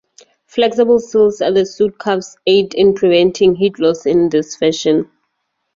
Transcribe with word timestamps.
Flexible 0.47 0.97
seals 0.99 1.41
at 1.41 1.53
the 1.53 1.63
suit 1.63 1.99
cuffs 1.99 2.35
aid 2.47 2.73
in 2.73 2.95
preventing 2.95 3.53
heat 3.53 3.77
loss 3.77 4.07
in 4.07 4.29
this 4.29 4.55
fashion. 4.55 5.11